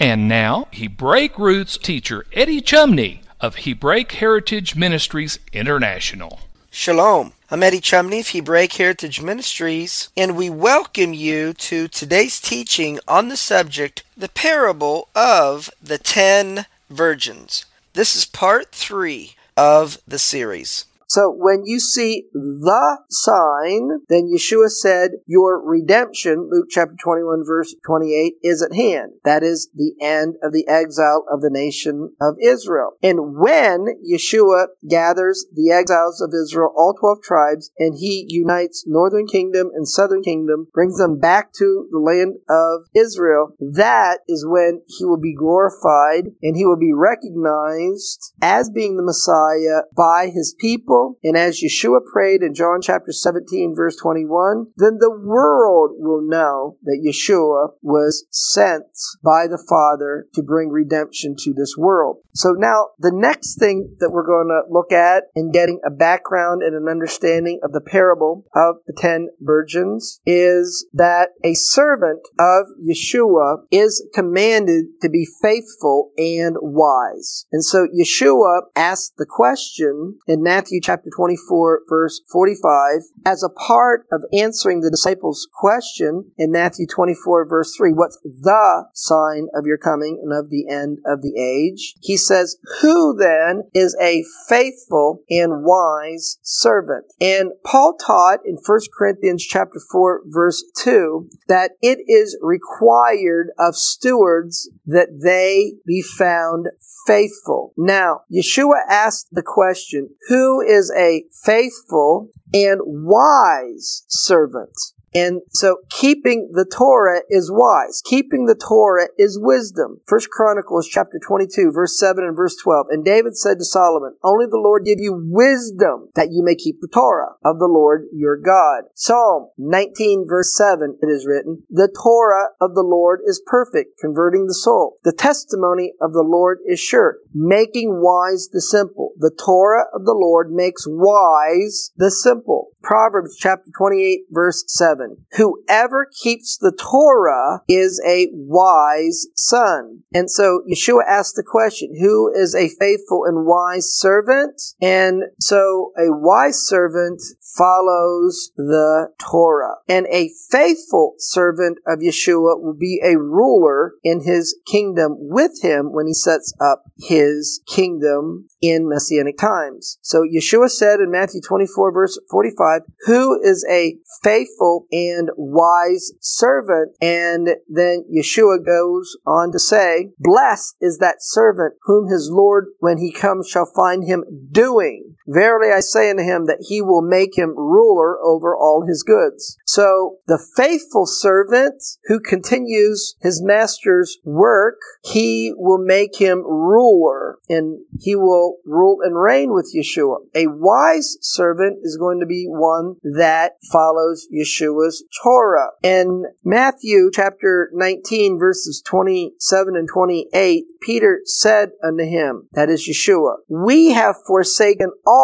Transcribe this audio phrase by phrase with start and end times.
[0.00, 6.38] And now, Hebraic roots teacher Eddie Chumney of Hebraic Heritage Ministries International.
[6.70, 7.32] Shalom.
[7.50, 13.26] I'm Eddie Chumney of Hebraic Heritage Ministries, and we welcome you to today's teaching on
[13.26, 17.64] the subject, the parable of the ten virgins.
[17.94, 20.84] This is part three of the series.
[21.18, 27.74] So when you see the sign, then Yeshua said, Your redemption, Luke chapter 21, verse
[27.84, 29.14] 28, is at hand.
[29.24, 32.92] That is the end of the exile of the nation of Israel.
[33.02, 39.26] And when Yeshua gathers the exiles of Israel, all 12 tribes, and he unites northern
[39.26, 44.82] kingdom and southern kingdom, brings them back to the land of Israel, that is when
[44.86, 50.54] he will be glorified and he will be recognized as being the Messiah by his
[50.60, 56.22] people and as Yeshua prayed in John chapter 17, verse 21, then the world will
[56.22, 58.84] know that Yeshua was sent
[59.24, 62.18] by the Father to bring redemption to this world.
[62.34, 66.62] So now the next thing that we're going to look at in getting a background
[66.62, 72.66] and an understanding of the parable of the ten virgins is that a servant of
[72.88, 77.46] Yeshua is commanded to be faithful and wise.
[77.52, 84.06] And so Yeshua asked the question in Matthew chapter 24, verse 45, as a part
[84.10, 89.76] of answering the disciples' question in Matthew 24, verse 3, what's the sign of your
[89.76, 91.92] coming and of the end of the age?
[92.00, 97.04] He says, Who then is a faithful and wise servant?
[97.20, 103.76] And Paul taught in 1 Corinthians chapter 4, verse 2, that it is required of
[103.76, 106.68] stewards that they be found
[107.08, 107.72] faithful.
[107.76, 114.76] Now, Yeshua asked the question, Who is a faithful and wise servant.
[115.14, 118.02] And so keeping the Torah is wise.
[118.04, 120.00] Keeping the Torah is wisdom.
[120.06, 122.86] First Chronicles chapter 22 verse 7 and verse 12.
[122.90, 126.80] And David said to Solomon, only the Lord give you wisdom that you may keep
[126.80, 128.84] the Torah of the Lord your God.
[128.94, 134.46] Psalm 19 verse 7 it is written, the Torah of the Lord is perfect, converting
[134.46, 134.98] the soul.
[135.04, 139.12] The testimony of the Lord is sure, making wise the simple.
[139.18, 142.68] The Torah of the Lord makes wise the simple.
[142.82, 144.97] Proverbs chapter 28 verse 7.
[145.32, 150.02] Whoever keeps the Torah is a wise son.
[150.12, 154.60] And so Yeshua asked the question, who is a faithful and wise servant?
[154.80, 157.20] And so a wise servant
[157.56, 159.76] follows the Torah.
[159.88, 165.92] And a faithful servant of Yeshua will be a ruler in his kingdom with him
[165.92, 169.98] when he sets up his kingdom in messianic times.
[170.02, 176.96] So Yeshua said in Matthew 24 verse 45, who is a faithful and wise servant?
[177.00, 182.98] And then Yeshua goes on to say, blessed is that servant whom his Lord when
[182.98, 185.07] he comes shall find him doing.
[185.28, 189.58] Verily I say unto him that he will make him ruler over all his goods.
[189.66, 197.80] So the faithful servant who continues his master's work, he will make him ruler and
[198.00, 200.16] he will rule and reign with Yeshua.
[200.34, 205.68] A wise servant is going to be one that follows Yeshua's Torah.
[205.82, 213.36] In Matthew chapter 19 verses 27 and 28, Peter said unto him, that is Yeshua,
[213.48, 215.17] we have forsaken all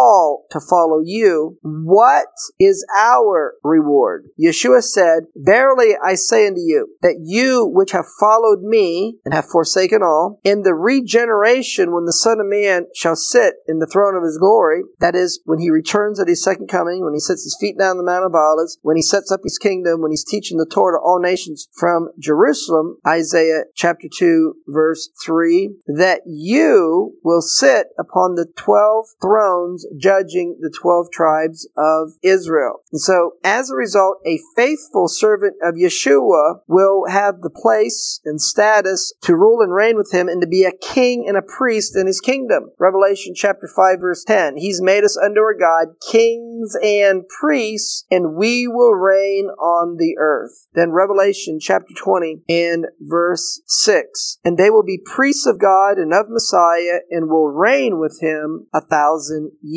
[0.51, 1.59] to follow you.
[1.63, 4.29] What is our reward?
[4.41, 9.47] Yeshua said, Verily I say unto you, that you which have followed me and have
[9.47, 14.17] forsaken all, in the regeneration when the Son of Man shall sit in the throne
[14.17, 17.45] of his glory, that is, when he returns at his second coming, when he sets
[17.45, 20.25] his feet down the Mount of Olives, when he sets up his kingdom, when he's
[20.25, 27.15] teaching the Torah to all nations from Jerusalem, Isaiah chapter 2 verse 3, that you
[27.23, 32.81] will sit upon the twelve thrones judging the 12 tribes of Israel.
[32.93, 38.41] And so, as a result, a faithful servant of Yeshua will have the place and
[38.41, 41.97] status to rule and reign with him and to be a king and a priest
[41.97, 42.71] in his kingdom.
[42.79, 44.57] Revelation chapter 5 verse 10.
[44.57, 50.17] He's made us unto our God kings and priests and we will reign on the
[50.19, 50.67] earth.
[50.75, 54.39] Then Revelation chapter 20 and verse 6.
[54.45, 58.67] And they will be priests of God and of Messiah and will reign with him
[58.73, 59.74] a thousand years.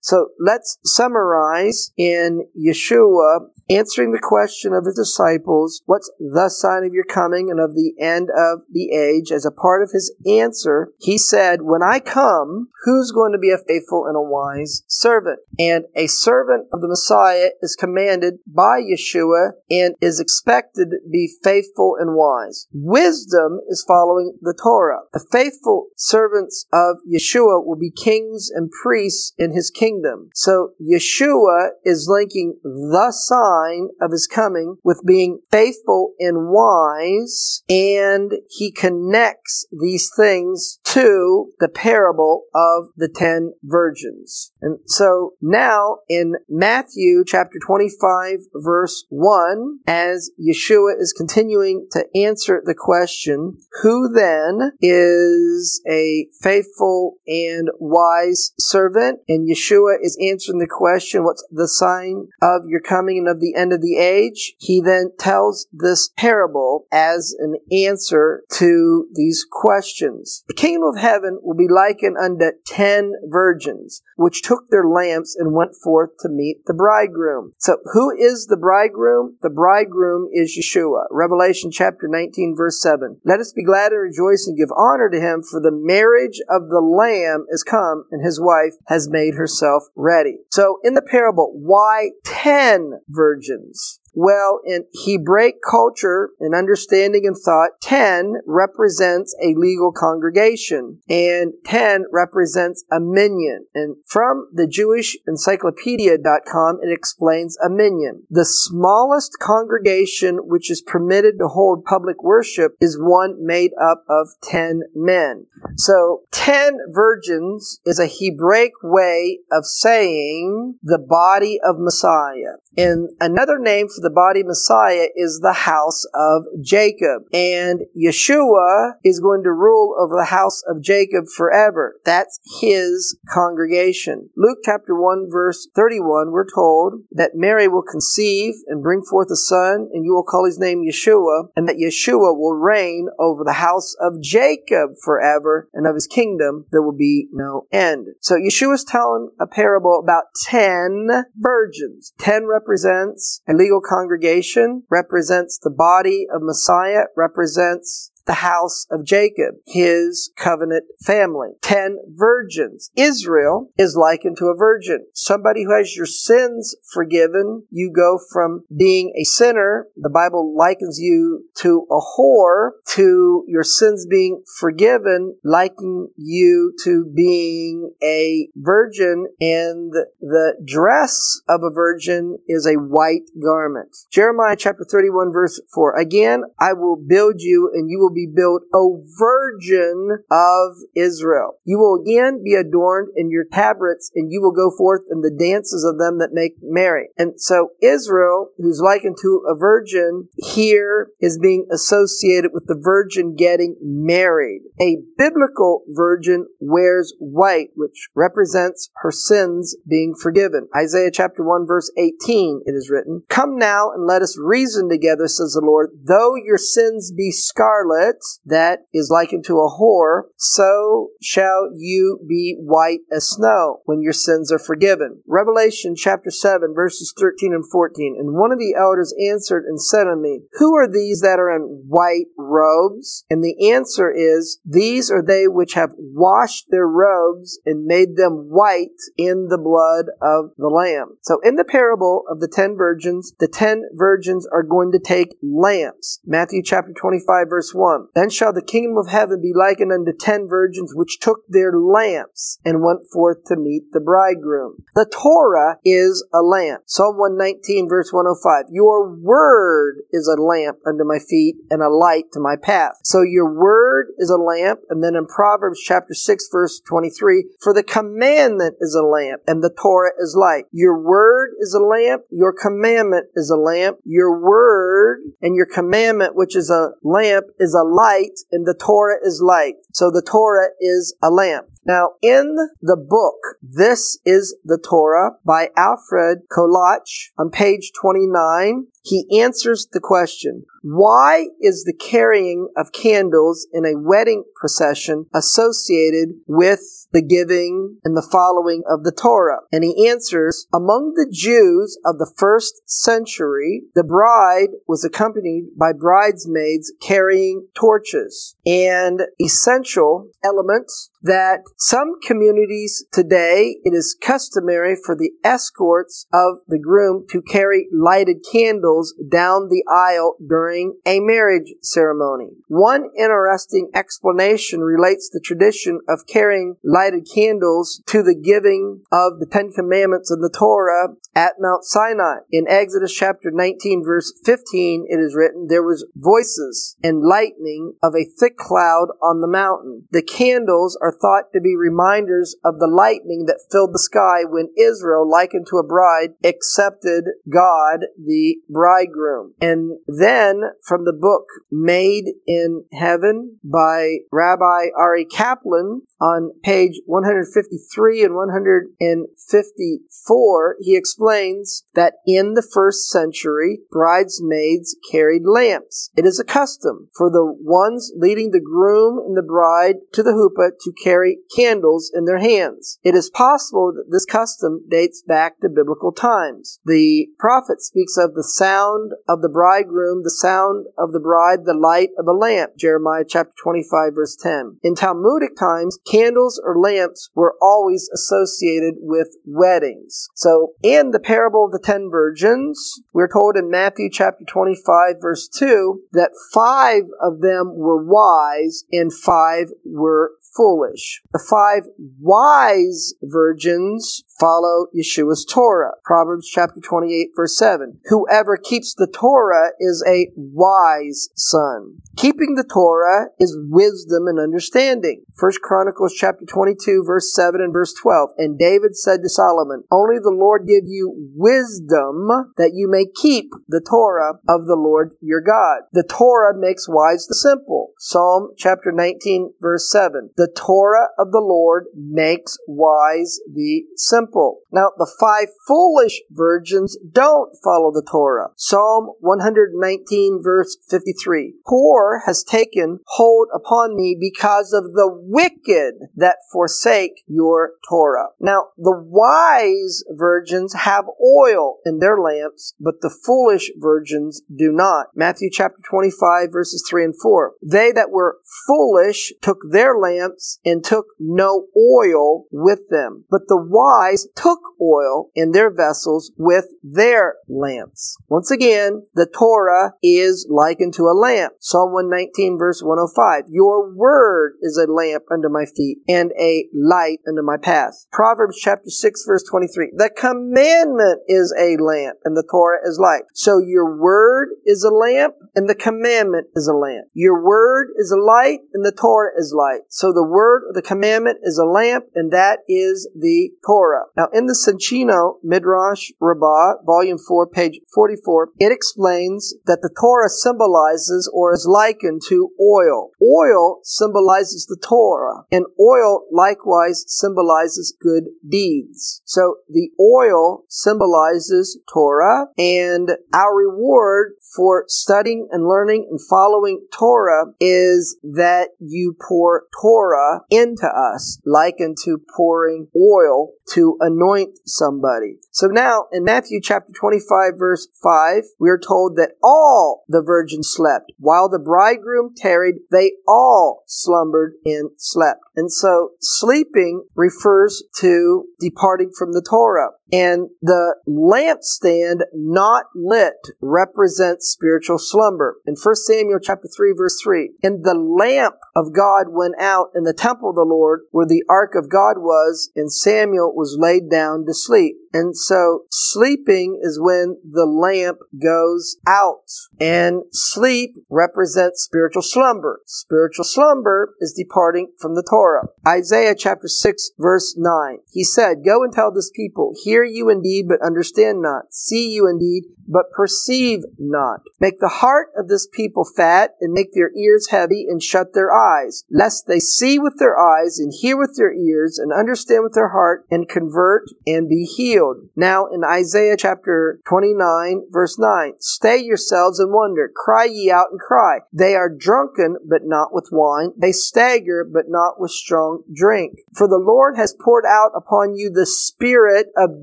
[0.00, 6.92] So let's summarize in Yeshua answering the question of his disciples, what's the sign of
[6.92, 9.32] your coming and of the end of the age?
[9.32, 13.50] As a part of his answer, he said, when I come, who's going to be
[13.50, 15.40] a faithful and a wise servant?
[15.58, 21.28] And a servant of the Messiah is commanded by Yeshua and is expected to be
[21.42, 22.68] faithful and wise.
[22.72, 25.00] Wisdom is following the Torah.
[25.12, 30.30] The faithful servants of Yeshua will be kings and priests in his kingdom.
[30.34, 38.32] So Yeshua is linking the sign of his coming with being faithful and wise, and
[38.48, 44.52] he connects these things to the parable of the ten virgins.
[44.60, 52.62] And so now in Matthew chapter 25 verse 1, as Yeshua is continuing to answer
[52.64, 59.05] the question, who then is a faithful and wise servant?
[59.28, 63.54] And Yeshua is answering the question, what's the sign of your coming and of the
[63.54, 70.44] end of the age, he then tells this parable as an answer to these questions.
[70.48, 75.54] The kingdom of heaven will be likened unto ten virgins, which took their lamps and
[75.54, 77.52] went forth to meet the bridegroom.
[77.58, 79.36] So who is the bridegroom?
[79.42, 81.06] The bridegroom is Yeshua.
[81.10, 83.20] Revelation chapter 19 verse 7.
[83.24, 86.68] Let us be glad and rejoice and give honor to him for the marriage of
[86.68, 90.38] the lamb is come and his wife has made herself ready.
[90.50, 94.00] So in the parable, why ten virgins?
[94.18, 102.06] Well, in Hebraic culture and understanding and thought, 10 represents a legal congregation and 10
[102.10, 103.66] represents a minyan.
[103.74, 108.22] And from the Jewish encyclopedia.com, it explains a minyan.
[108.30, 114.28] The smallest congregation which is permitted to hold public worship is one made up of
[114.44, 115.44] 10 men.
[115.76, 122.56] So 10 virgins is a Hebraic way of saying the body of Messiah.
[122.76, 127.22] And another name for the body Messiah is the house of Jacob.
[127.32, 131.96] And Yeshua is going to rule over the house of Jacob forever.
[132.04, 134.30] That's his congregation.
[134.36, 139.36] Luke chapter 1 verse 31, we're told that Mary will conceive and bring forth a
[139.36, 143.54] son, and you will call his name Yeshua, and that Yeshua will reign over the
[143.54, 148.08] house of Jacob forever, and of his kingdom there will be no end.
[148.20, 152.12] So Yeshua is telling a parable about ten virgins.
[152.18, 159.56] Ten represents a legal congregation, represents the body of Messiah, represents the house of Jacob,
[159.66, 161.50] his covenant family.
[161.62, 162.90] Ten virgins.
[162.96, 165.06] Israel is likened to a virgin.
[165.14, 167.64] Somebody who has your sins forgiven.
[167.70, 169.86] You go from being a sinner.
[169.96, 177.10] The Bible likens you to a whore to your sins being forgiven, liking you to
[177.14, 183.96] being a virgin and the dress of a virgin is a white garment.
[184.10, 185.98] Jeremiah chapter 31 verse 4.
[185.98, 191.58] Again, I will build you and you will be built, O virgin of Israel.
[191.64, 195.30] You will again be adorned in your tabrets, and you will go forth in the
[195.30, 197.08] dances of them that make merry.
[197.18, 203.36] And so Israel, who's likened to a virgin, here is being associated with the virgin
[203.36, 204.62] getting married.
[204.80, 210.68] A biblical virgin wears white, which represents her sins being forgiven.
[210.74, 215.28] Isaiah chapter 1 verse 18, it is written, Come now and let us reason together,
[215.28, 215.90] says the Lord.
[216.02, 218.05] Though your sins be scarlet,
[218.44, 224.12] that is likened to a whore, so shall you be white as snow when your
[224.12, 225.22] sins are forgiven.
[225.26, 228.16] Revelation chapter 7 verses 13 and 14.
[228.18, 231.54] And one of the elders answered and said unto me, Who are these that are
[231.54, 233.24] in white robes?
[233.30, 238.48] And the answer is, These are they which have washed their robes and made them
[238.50, 241.16] white in the blood of the Lamb.
[241.22, 245.36] So in the parable of the ten virgins, the ten virgins are going to take
[245.42, 246.20] lamps.
[246.24, 248.08] Matthew chapter 25 verse 1 1.
[248.14, 252.58] Then shall the kingdom of heaven be likened unto ten virgins which took their lamps
[252.64, 254.84] and went forth to meet the bridegroom.
[254.94, 256.82] The Torah is a lamp.
[256.86, 258.66] Psalm 119 verse 105.
[258.70, 262.92] Your word is a lamp unto my feet and a light to my path.
[263.02, 264.80] So your word is a lamp.
[264.90, 269.62] And then in Proverbs chapter 6 verse 23, for the commandment is a lamp and
[269.62, 270.64] the Torah is light.
[270.72, 272.22] Your word is a lamp.
[272.30, 273.98] Your commandment is a lamp.
[274.04, 279.18] Your word and your commandment, which is a lamp, is a light and the Torah
[279.22, 279.74] is light.
[279.92, 281.66] So the Torah is a lamp.
[281.86, 289.40] Now, in the book, This is the Torah by Alfred Kolatch on page 29, he
[289.40, 297.08] answers the question, why is the carrying of candles in a wedding procession associated with
[297.12, 299.60] the giving and the following of the Torah?
[299.72, 305.92] And he answers, among the Jews of the first century, the bride was accompanied by
[305.92, 315.32] bridesmaids carrying torches and essential elements that some communities today it is customary for the
[315.44, 322.48] escorts of the groom to carry lighted candles down the aisle during a marriage ceremony.
[322.68, 329.46] One interesting explanation relates the tradition of carrying lighted candles to the giving of the
[329.46, 332.38] Ten Commandments in the Torah at Mount Sinai.
[332.50, 338.14] In Exodus chapter 19 verse 15 it is written, there was voices and lightning of
[338.14, 340.08] a thick cloud on the mountain.
[340.10, 344.68] The candles are thought to be reminders of the lightning that filled the sky when
[344.78, 349.54] Israel, likened to a bride, accepted God, the bridegroom.
[349.60, 358.24] And then from the book Made in Heaven by Rabbi Ari Kaplan on page 153
[358.24, 366.10] and 154, he explains that in the first century, bridesmaids carried lamps.
[366.16, 370.32] It is a custom for the ones leading the groom and the bride to the
[370.32, 372.98] huppah to carry candles in their hands.
[373.02, 376.80] It is possible that this custom dates back to biblical times.
[376.84, 381.74] The prophet speaks of the sound of the bridegroom, the sound of the bride, the
[381.74, 384.78] light of a lamp, Jeremiah chapter 25 verse 10.
[384.82, 390.28] In Talmudic times, candles or lamps were always associated with weddings.
[390.34, 395.48] So, in the parable of the ten virgins, we're told in Matthew chapter 25 verse
[395.48, 401.22] 2 that five of them were wise and five were foolish.
[401.32, 401.82] The five
[402.20, 405.92] wise virgins follow Yeshua's Torah.
[406.04, 408.00] Proverbs chapter 28 verse 7.
[408.06, 411.98] Whoever keeps the Torah is a wise son.
[412.16, 415.24] Keeping the Torah is wisdom and understanding.
[415.34, 418.30] First Chronicles chapter 22 verse 7 and verse 12.
[418.38, 423.50] And David said to Solomon, Only the Lord give you wisdom that you may keep
[423.68, 425.82] the Torah of the Lord your God.
[425.92, 427.92] The Torah makes wise the simple.
[427.98, 430.30] Psalm chapter 19 verse 7.
[430.36, 434.25] The Torah of the Lord makes wise the simple.
[434.72, 438.50] Now the five foolish virgins don't follow the Torah.
[438.56, 441.54] Psalm 119 verse 53.
[441.66, 448.28] Poor has taken hold upon me because of the wicked that forsake your Torah.
[448.40, 455.08] Now, the wise virgins have oil in their lamps, but the foolish virgins do not.
[455.14, 457.52] Matthew chapter 25 verses 3 and 4.
[457.62, 463.56] They that were foolish took their lamps and took no oil with them, but the
[463.56, 468.16] wise took oil in their vessels with their lamps.
[468.28, 471.54] Once again, the Torah is likened to a lamp.
[471.60, 473.44] Psalm 119 verse 105.
[473.50, 478.06] Your word is a lamp under my feet and a light under my path.
[478.12, 479.92] Proverbs chapter 6 verse 23.
[479.96, 483.22] The commandment is a lamp and the Torah is light.
[483.34, 487.06] So your word is a lamp and the commandment is a lamp.
[487.14, 489.82] Your word is a light and the Torah is light.
[489.88, 494.05] So the word or the commandment is a lamp and that is the Torah.
[494.16, 500.28] Now in the Soncino Midrash Rabbah, volume 4, page 44, it explains that the Torah
[500.28, 503.10] symbolizes or is likened to oil.
[503.22, 505.44] Oil symbolizes the Torah.
[505.50, 509.22] And oil likewise symbolizes good deeds.
[509.24, 517.46] So the oil symbolizes Torah and our reward for studying and learning and following Torah
[517.60, 525.38] is that you pour Torah into us, like unto pouring oil to anoint somebody.
[525.50, 530.72] So now in Matthew chapter 25 verse 5, we are told that all the virgins
[530.72, 531.12] slept.
[531.18, 535.40] While the bridegroom tarried, they all slumbered and slept.
[535.56, 539.90] And so sleeping refers to departing from the Torah.
[540.12, 545.56] And the lampstand not lit represents spiritual slumber.
[545.66, 550.04] In 1 Samuel chapter 3 verse 3, and the lamp of God went out in
[550.04, 554.10] the temple of the Lord where the ark of God was, and Samuel was laid
[554.10, 554.96] down to sleep.
[555.16, 559.48] And so sleeping is when the lamp goes out.
[559.80, 562.80] And sleep represents spiritual slumber.
[562.84, 565.68] Spiritual slumber is departing from the Torah.
[565.88, 567.98] Isaiah chapter 6 verse 9.
[568.10, 571.72] He said, Go and tell this people, hear you indeed, but understand not.
[571.72, 574.40] See you indeed, but perceive not.
[574.60, 578.52] Make the heart of this people fat, and make their ears heavy, and shut their
[578.52, 582.74] eyes, lest they see with their eyes, and hear with their ears, and understand with
[582.74, 585.05] their heart, and convert, and be healed.
[585.34, 591.00] Now in Isaiah chapter 29, verse 9, Stay yourselves and wonder, cry ye out and
[591.00, 591.40] cry.
[591.52, 593.72] They are drunken, but not with wine.
[593.76, 596.38] They stagger, but not with strong drink.
[596.54, 599.82] For the Lord has poured out upon you the spirit of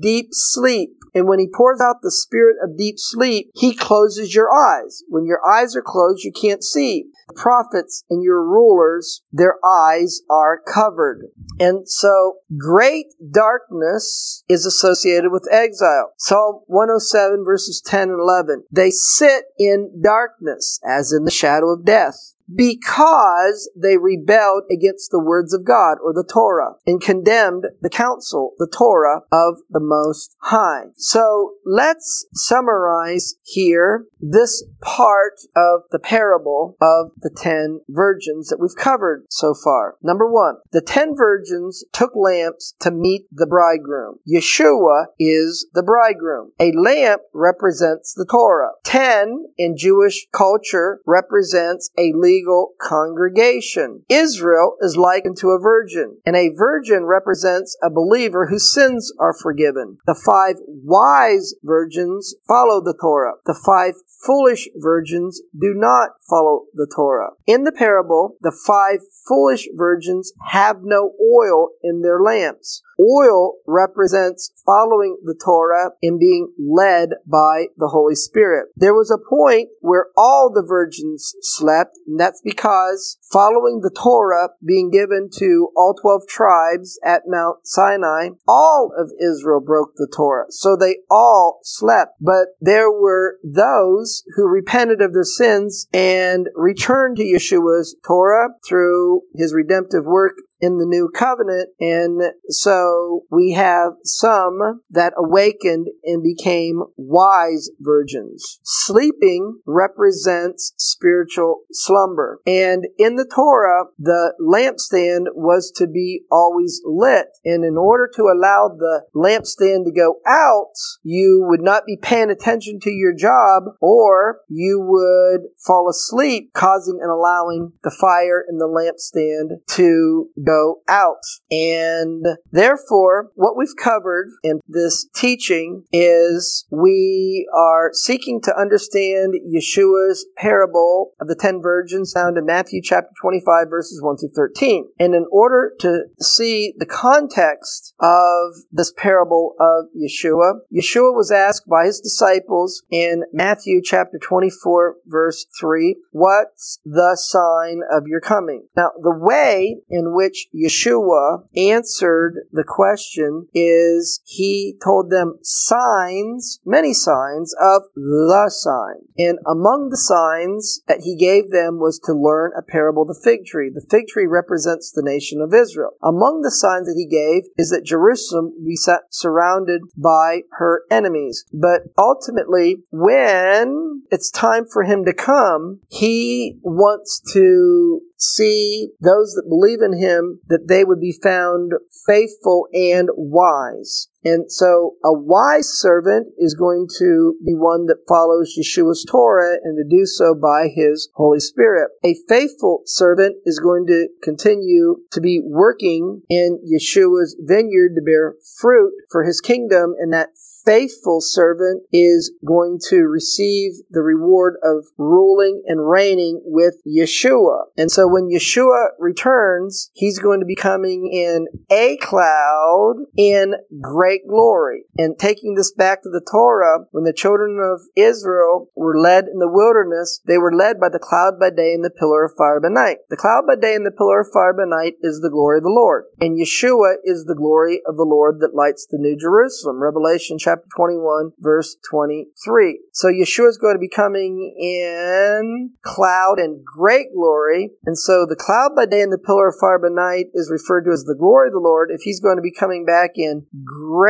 [0.00, 0.90] deep sleep.
[1.14, 5.04] And when he pours out the spirit of deep sleep, he closes your eyes.
[5.08, 7.04] When your eyes are closed, you can't see.
[7.28, 11.28] The prophets and your rulers, their eyes are covered.
[11.60, 16.12] And so great darkness is associated with exile.
[16.18, 18.64] Psalm 107 verses 10 and 11.
[18.70, 25.22] They sit in darkness as in the shadow of death because they rebelled against the
[25.22, 30.36] words of God or the Torah and condemned the counsel, the Torah of the Most
[30.40, 30.86] High.
[30.96, 38.76] So let's summarize here this part of the parable of the ten virgins that we've
[38.76, 39.96] covered so far.
[40.02, 44.16] Number one, the ten virgins took lamps to meet the bridegroom.
[44.28, 46.52] Yeshua is the bridegroom.
[46.60, 48.72] A lamp represents the Torah.
[48.84, 54.04] Ten in Jewish culture represents a legal congregation.
[54.08, 59.34] Israel is likened to a virgin, and a virgin represents a believer whose sins are
[59.34, 59.98] forgiven.
[60.06, 63.34] The five wise virgins follow the Torah.
[63.46, 67.30] The five foolish virgins do not follow the Torah.
[67.46, 72.82] In the parable, the five foolish virgins have no oil in their lamps.
[73.00, 78.68] Oil represents following the Torah and being led by the Holy Spirit.
[78.76, 84.50] There was a point where all the virgins slept, and that's because following the Torah
[84.64, 90.46] being given to all 12 tribes at Mount Sinai, all of Israel broke the Torah.
[90.50, 92.12] So they all slept.
[92.20, 99.22] But there were those who repented of their sins and returned to Yeshua's Torah through
[99.34, 101.68] his redemptive work in the new covenant.
[101.78, 108.60] And so we have some that awakened and became wise virgins.
[108.62, 112.40] Sleeping represents spiritual slumber.
[112.46, 117.26] And in the Torah, the lampstand was to be always lit.
[117.44, 120.72] And in order to allow the lampstand to go out,
[121.02, 126.98] you would not be paying attention to your job or you would fall asleep, causing
[127.02, 131.24] and allowing the fire in the lampstand to go go out.
[131.50, 140.26] And therefore, what we've covered in this teaching is we are seeking to understand Yeshua's
[140.36, 144.86] parable of the ten virgins found in Matthew chapter 25 verses 1 through 13.
[144.98, 151.68] And in order to see the context of this parable of Yeshua, Yeshua was asked
[151.68, 158.66] by his disciples in Matthew chapter 24 verse 3, what's the sign of your coming?
[158.76, 166.92] Now, the way in which Yeshua answered the question is he told them signs, many
[166.92, 169.06] signs of the sign.
[169.18, 173.20] And among the signs that he gave them was to learn a parable of the
[173.22, 173.70] fig tree.
[173.72, 175.92] The fig tree represents the nation of Israel.
[176.02, 178.78] Among the signs that he gave is that Jerusalem would be
[179.10, 181.44] surrounded by her enemies.
[181.52, 189.48] But ultimately, when it's time for him to come, he wants to see those that
[189.48, 191.72] believe in him that they would be found
[192.06, 194.08] faithful and wise.
[194.24, 199.76] And so a wise servant is going to be one that follows Yeshua's Torah and
[199.76, 201.90] to do so by his Holy Spirit.
[202.04, 208.36] A faithful servant is going to continue to be working in Yeshua's vineyard to bear
[208.58, 210.30] fruit for his kingdom and that
[210.64, 217.64] faithful servant is going to receive the reward of ruling and reigning with Yeshua.
[217.76, 224.13] And so when Yeshua returns, he's going to be coming in a cloud in great
[224.26, 224.84] glory.
[224.96, 229.38] And taking this back to the Torah, when the children of Israel were led in
[229.38, 232.60] the wilderness, they were led by the cloud by day and the pillar of fire
[232.60, 232.98] by night.
[233.10, 235.64] The cloud by day and the pillar of fire by night is the glory of
[235.64, 236.04] the Lord.
[236.20, 239.82] And Yeshua is the glory of the Lord that lights the New Jerusalem.
[239.82, 242.80] Revelation chapter chapter 21, verse 23.
[242.92, 247.70] So Yeshua is going to be coming in cloud and great glory.
[247.84, 250.84] And so the cloud by day and the pillar of fire by night is referred
[250.84, 251.90] to as the glory of the Lord.
[251.92, 254.03] If he's going to be coming back in great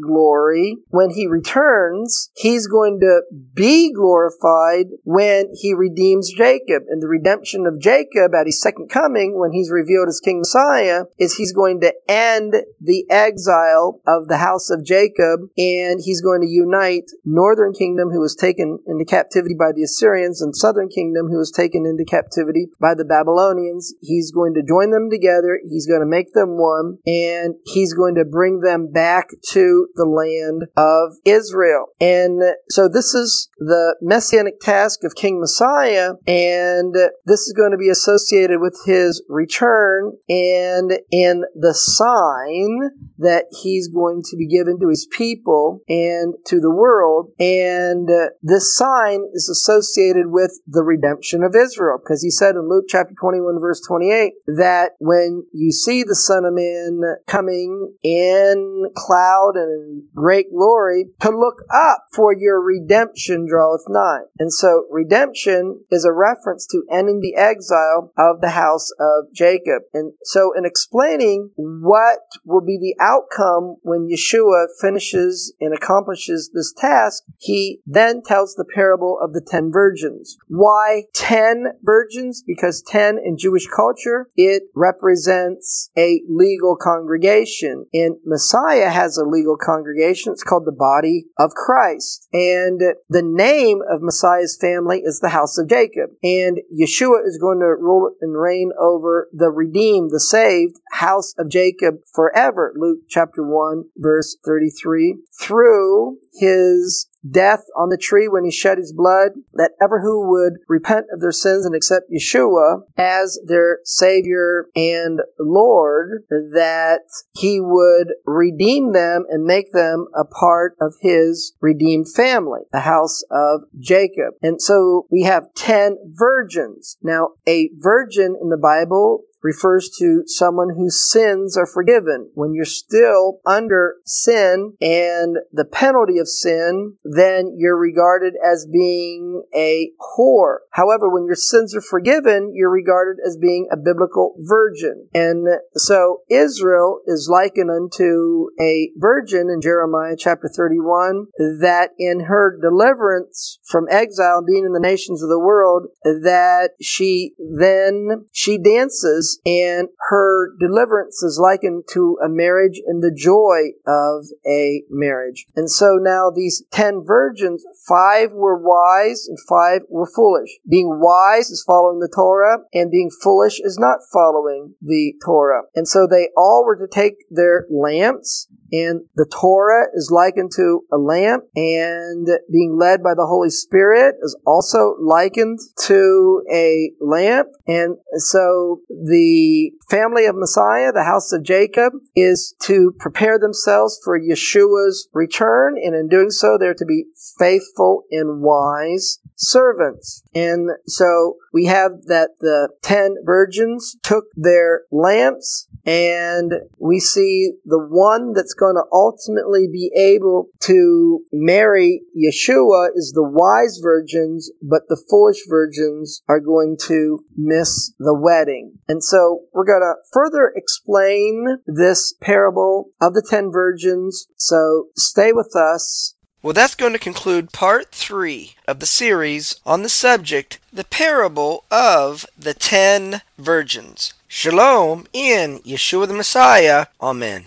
[0.00, 3.22] glory when he returns, he's going to
[3.54, 6.84] be glorified when he redeems Jacob.
[6.88, 11.04] And the redemption of Jacob at his second coming, when he's revealed as King Messiah,
[11.18, 16.40] is he's going to end the exile of the house of Jacob and he's going
[16.40, 21.28] to unite northern kingdom who was taken into captivity by the Assyrians and southern kingdom
[21.28, 23.94] who was taken into captivity by the Babylonians.
[24.00, 25.60] He's going to join them together.
[25.68, 30.04] He's going to make them one and he's going to bring them back to the
[30.04, 31.86] land of Israel.
[32.00, 37.76] And so this is the messianic task of King Messiah and this is going to
[37.76, 44.78] be associated with his return and in the sign that he's going to be given
[44.80, 47.32] to his people and to the world.
[47.38, 52.68] And uh, this sign is associated with the redemption of Israel because he said in
[52.68, 58.90] Luke chapter 21 verse 28 that when you see the Son of Man coming in
[59.30, 64.20] cloud and in great glory to look up for your redemption draweth nigh.
[64.38, 69.82] And so redemption is a reference to ending the exile of the house of Jacob.
[69.92, 76.72] And so in explaining what will be the outcome when Yeshua finishes and accomplishes this
[76.76, 80.36] task, he then tells the parable of the ten virgins.
[80.48, 82.42] Why ten virgins?
[82.46, 87.86] Because ten in Jewish culture, it represents a legal congregation.
[87.92, 90.32] And Messiah has a legal congregation.
[90.32, 92.26] It's called the body of Christ.
[92.32, 96.10] And the name of Messiah's family is the house of Jacob.
[96.22, 101.50] And Yeshua is going to rule and reign over the redeemed, the saved house of
[101.50, 102.72] Jacob forever.
[102.76, 108.92] Luke chapter 1 verse 33 through his death on the tree when he shed his
[108.92, 114.66] blood, that ever who would repent of their sins and accept Yeshua as their Savior
[114.74, 117.02] and Lord, that
[117.32, 123.22] he would redeem them and make them a part of his redeemed family, the house
[123.30, 124.34] of Jacob.
[124.42, 126.96] And so we have ten virgins.
[127.02, 132.30] Now, a virgin in the Bible refers to someone whose sins are forgiven.
[132.34, 139.42] When you're still under sin and the penalty of sin, then you're regarded as being
[139.54, 140.58] a whore.
[140.72, 145.08] However, when your sins are forgiven, you're regarded as being a biblical virgin.
[145.14, 151.26] And so Israel is likened unto a virgin in Jeremiah chapter 31
[151.60, 157.34] that in her deliverance from exile being in the nations of the world, that she
[157.38, 164.26] then, she dances and her deliverance is likened to a marriage and the joy of
[164.46, 165.46] a marriage.
[165.54, 170.58] And so now these ten virgins, five were wise and five were foolish.
[170.68, 175.62] Being wise is following the Torah, and being foolish is not following the Torah.
[175.74, 180.80] And so they all were to take their lamps and the Torah is likened to
[180.92, 187.48] a lamp, and being led by the Holy Spirit is also likened to a lamp.
[187.66, 194.18] And so the family of Messiah, the house of Jacob, is to prepare themselves for
[194.18, 197.06] Yeshua's return, and in doing so, they're to be
[197.38, 200.22] faithful and wise servants.
[200.34, 207.78] And so we have that the ten virgins took their lamps and we see the
[207.78, 214.82] one that's going to ultimately be able to marry Yeshua is the wise virgins, but
[214.88, 218.74] the foolish virgins are going to miss the wedding.
[218.88, 224.26] And so we're going to further explain this parable of the ten virgins.
[224.36, 229.82] So stay with us well, that's going to conclude part three of the series on
[229.82, 234.14] the subject, the parable of the ten virgins.
[234.26, 236.86] Shalom in Yeshua the Messiah.
[237.00, 237.46] Amen.